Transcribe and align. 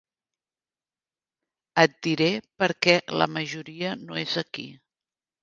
Et 1.83 1.93
diré 2.07 2.31
per 2.63 2.71
què 2.87 2.97
la 3.23 3.29
majoria 3.35 3.93
no 4.07 4.19
és 4.25 4.35
aquí. 4.45 4.67